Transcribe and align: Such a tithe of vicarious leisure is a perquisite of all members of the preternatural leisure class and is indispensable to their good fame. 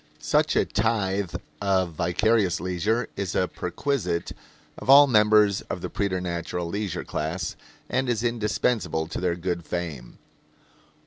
Such 0.17 0.55
a 0.55 0.65
tithe 0.65 1.35
of 1.61 1.91
vicarious 1.93 2.59
leisure 2.59 3.07
is 3.15 3.35
a 3.35 3.47
perquisite 3.47 4.31
of 4.79 4.89
all 4.89 5.05
members 5.05 5.61
of 5.69 5.81
the 5.81 5.91
preternatural 5.91 6.67
leisure 6.67 7.03
class 7.03 7.55
and 7.87 8.09
is 8.09 8.23
indispensable 8.23 9.07
to 9.07 9.21
their 9.21 9.35
good 9.35 9.63
fame. 9.63 10.17